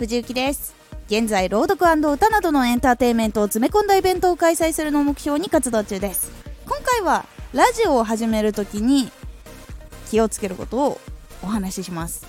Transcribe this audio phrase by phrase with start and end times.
[0.00, 0.74] 藤幸です。
[1.08, 6.30] 現在朗読歌などのエンターテインメントを詰め込んだイベントを開催するのを目標に活動中です。
[6.64, 9.12] 今回はラジオを始めるときに
[10.10, 11.00] 気をつけることを
[11.42, 12.26] お話しします。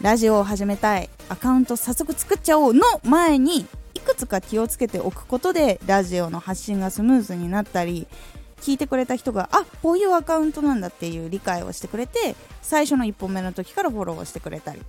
[0.00, 8.06] ラジオを始めたいアカウント早速作っちゃおうの前にいくつか気をつけておくことでラジオの発信がスムーズになったり
[8.62, 14.80] 聞いてくれた人があこういうアカウントなんだっていう理解をしてくれて最初の1本目の時からフォローをしてくれたり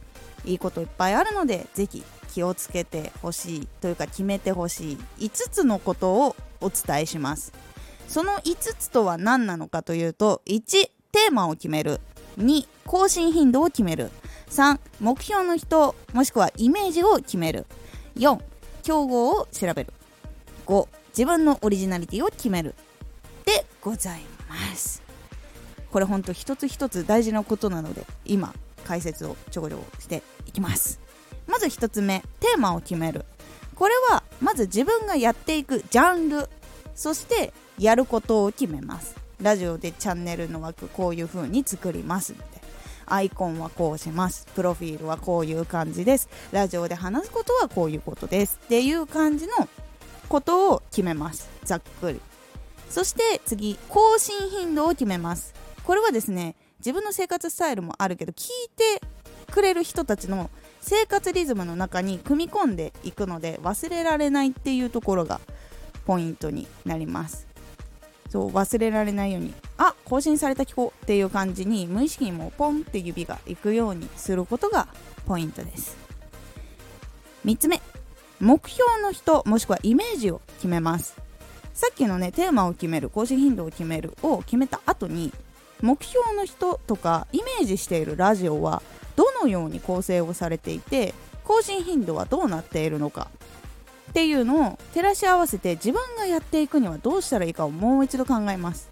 [0.45, 4.97] いいこといっぱいあるのでぜひ気をつけてほしいというか決めてほしい。
[5.19, 7.53] 5つのことをお伝えします。
[8.07, 12.01] その5つとは何なのかというと1テーマを決める。
[12.39, 14.09] 2更新頻度を決める。
[14.49, 17.67] 3目標の人もしくはイメージを決める。
[18.15, 18.41] 4
[18.81, 19.93] 競合を調べる。
[20.65, 22.73] 5自分のオリジナリティを決める。
[23.45, 25.03] でございます。
[25.91, 28.55] これほんと一つ一つ大事なことなので今
[28.85, 31.02] 解説をちょこちょこしていきます。
[31.47, 33.25] まず1つ目テーマを決める。
[33.75, 36.49] これはまず自分がやっていくジャンル
[36.95, 39.15] そしてやることを決めます。
[39.41, 42.33] ラジオでチャンネルの枠こういう風に作ります。
[42.33, 42.61] って
[43.05, 44.47] アイコンはこうします。
[44.55, 46.29] プロフィールはこういう感じです。
[46.51, 48.59] ラジオで話すことはこういうことです。
[48.63, 49.67] っていう感じの
[50.29, 51.49] ことを決めます。
[51.63, 52.21] ざっくり。
[52.89, 55.53] そして次更新頻度を決めます。
[55.83, 59.01] これはですね自分の生活スタイルもあるけど聞いて
[59.51, 60.49] くれる人たちの
[60.85, 65.39] 生活リズムの中に組み込んでいくので忘れられないっていうところが
[66.05, 67.47] ポイントになります。
[68.29, 74.87] そう忘れられないようにあ更新された聞こうっていう感じに無意識にもポンって指がいくようにすることが
[75.25, 75.95] ポイントです。
[77.45, 77.81] 3つ目
[78.41, 81.15] 目標の人もしくはイメージを決めます。
[81.73, 85.31] さっきのねテーマを決める更新頻度を決めるを決めた後に
[85.81, 88.81] 目標の人とかイメージしているラジオは
[89.43, 91.13] のように構成をされていて
[91.43, 93.27] 更新頻度はどうなっているのか。
[94.09, 98.91] っていうのを照らし合わせて自分がやっていくにはどうしたらいいかをもう一度考えます。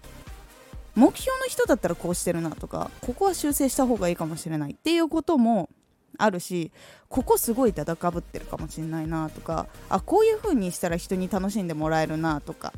[0.96, 5.70] 目標の人だったらこうしてるなとかここは修正した方がいいかもしれないっていうことも
[6.18, 6.70] あるし
[7.08, 12.74] ここすごいだだかぶってるかもしれないなとかあこういう風にしたら人に楽しんでもらえるなとか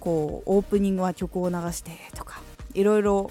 [0.00, 2.42] こうオープニングは曲を流してとか
[2.74, 3.30] いろいろ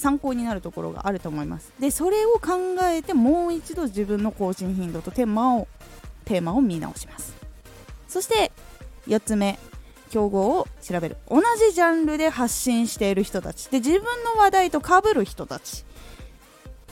[0.00, 1.72] 参考になるところがあると思います。
[1.78, 5.68] でそれを考えてもう一度自分の更新頻度とテーマを
[6.24, 7.34] テーマを見直します。
[8.08, 8.50] そして
[9.06, 9.58] 4つ目
[10.10, 11.16] 競合を調べる。
[11.28, 13.68] 同じジャンルで発信している人たち。
[13.68, 15.84] で自分の話題とかぶる人たち。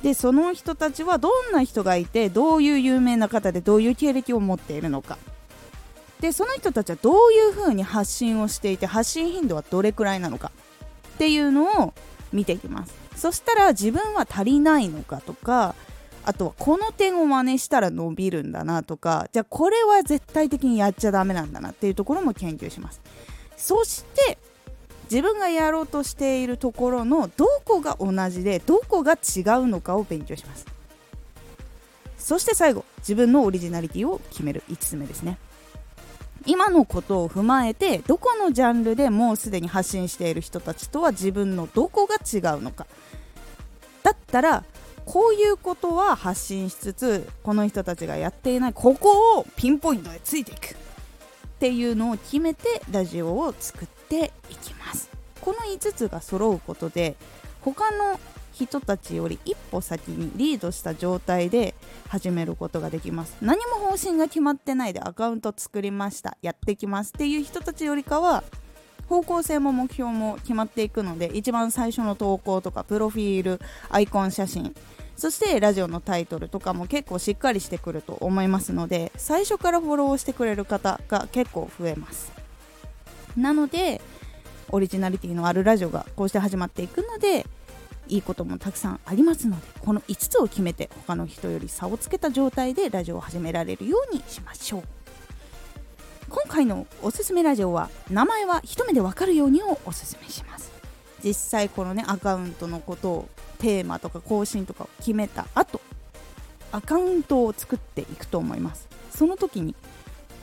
[0.02, 5.18] でその人たちはどんな人がいてどういう有名な方でどういう経歴を持っているのか。
[6.20, 10.52] でその人たちはどういうふうに発信をしていて発信頻度はどれくらいなのか。
[11.14, 11.94] っていうのを
[12.32, 12.94] 見ていきます。
[13.16, 15.74] そしたら自分は足りないのかとか
[16.24, 23.00] あとはこの点を真似したら伸びるんだなとかじゃあこれは絶対的にやっちゃダメなんだなっていうところも研究します。
[23.56, 24.38] そして
[25.10, 29.18] 自分がやろうとしているところのどこが同じでどこが違う
[29.66, 30.66] のかを勉強します。
[32.18, 35.38] そして最後自分のオリジナリティを決める5つ目ですね。
[36.46, 42.86] 今のことを踏まえてどこのジャンルでもうすでに発信している人たちとは自分のどこが違うのか。
[44.02, 44.64] だったら
[45.04, 50.74] こういうことは発信しつつこの人たちがやっていないここをピンポイントでついていく。
[50.74, 55.10] っていうのを決めてラジオを作っていきます。
[55.40, 57.16] この5つが揃うことで
[57.62, 58.20] 他の
[58.66, 61.74] 人たちより一歩先にリードした状態で
[62.08, 63.36] 始めることができます。
[63.40, 66.36] 何も方針が決まってないでアカウント作りました。
[66.42, 68.44] やってきますっていう人たちよりかは
[69.08, 74.74] 方向性も目標も決まっていくので一番最初の投稿とかプロフィールアイコン写真
[75.16, 82.30] そしてラジオのタイトルとかも結構しっかりしてくると思いますので最初からフォローしてくれる方が結構増えます。
[83.36, 84.00] なので
[84.70, 87.46] オリジナリティのあるラジオがこうして始まっていくので
[88.08, 94.82] いいこともたくさんありますのでこの5つを決めて他の人より差をつけた状態でラジオを始められるようにしましょう。
[96.28, 100.70] 今回のおすすめラジオは名前は一目でわかるようにをおすすめします。
[101.24, 103.28] 実際このねアカウントのことを
[103.58, 105.80] テーマとか更新とかを決めた後
[106.70, 108.88] アカウントを作っていくと思います。
[109.10, 109.74] その時に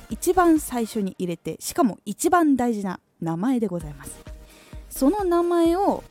[0.10, 4.20] 一番最初に入れてしかも一番大事な名前でございます。
[4.90, 6.04] その名前を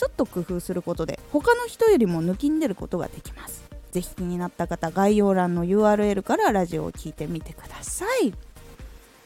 [0.00, 3.68] ちょっと工夫することで他の人よりも抜きんでることができます。
[3.92, 8.32] ぜひ気になった方概要欄の URL からラジオを聴いてみてください。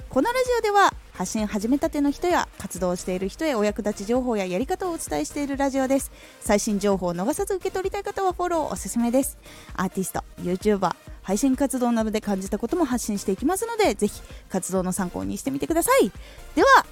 [0.09, 6.11] このラジオでは発信始めたての人や活動している人へお役立ち情報ややり方をお伝えしているラジオです。
[6.41, 9.38] 最新情報を逃さず受け取りたい方はフォローおすすめです。
[9.75, 10.93] アーティスト YouTuber
[11.23, 16.11] 配信活動などで感じたことも発信していきますのでぜひ活動の参考にしてみてください。
[16.56, 16.85] では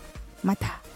[0.44, 0.92] また。